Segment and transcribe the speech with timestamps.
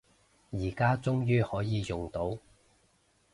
[0.49, 2.35] 而家終於可以用到